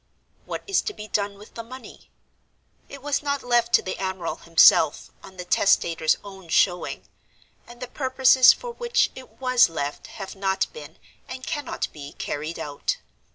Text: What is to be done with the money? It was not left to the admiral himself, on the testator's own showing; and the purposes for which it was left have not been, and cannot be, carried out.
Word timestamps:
What 0.45 0.63
is 0.65 0.81
to 0.81 0.93
be 0.95 1.07
done 1.07 1.37
with 1.37 1.53
the 1.53 1.61
money? 1.61 2.09
It 2.89 3.03
was 3.03 3.21
not 3.21 3.43
left 3.43 3.71
to 3.73 3.83
the 3.83 3.99
admiral 3.99 4.37
himself, 4.37 5.11
on 5.21 5.37
the 5.37 5.45
testator's 5.45 6.17
own 6.23 6.49
showing; 6.49 7.03
and 7.67 7.79
the 7.79 7.87
purposes 7.87 8.51
for 8.51 8.71
which 8.71 9.11
it 9.13 9.39
was 9.39 9.69
left 9.69 10.07
have 10.07 10.35
not 10.35 10.65
been, 10.73 10.97
and 11.29 11.45
cannot 11.45 11.87
be, 11.93 12.13
carried 12.13 12.57
out. 12.57 12.97